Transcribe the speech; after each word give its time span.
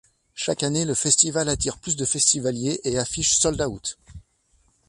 Chaque 0.33 0.63
année 0.63 0.83
le 0.83 0.95
festival 0.95 1.47
attire 1.47 1.77
plus 1.77 1.95
de 1.95 2.05
festivaliers 2.05 2.81
et 2.85 2.97
affiche 2.97 3.37
sold 3.37 3.61
out. 3.61 3.99